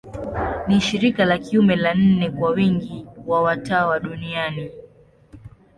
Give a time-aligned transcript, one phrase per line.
[0.67, 4.71] Ni shirika la kiume la nne kwa wingi wa watawa duniani.